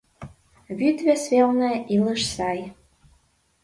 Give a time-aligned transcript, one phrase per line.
[0.77, 2.59] Вӱд вес велне илыш сай